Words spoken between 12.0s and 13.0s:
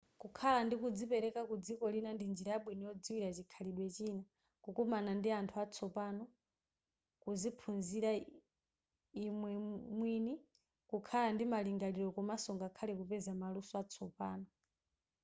komanso ngakhale